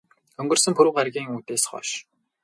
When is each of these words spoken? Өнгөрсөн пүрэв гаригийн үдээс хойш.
Өнгөрсөн 0.41 0.73
пүрэв 0.75 0.93
гаригийн 0.97 1.33
үдээс 1.37 1.63
хойш. 1.69 1.89